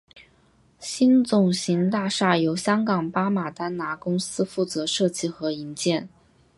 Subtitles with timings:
[0.79, 6.09] 新总行大厦由香港巴马丹拿公司负责设计和营建。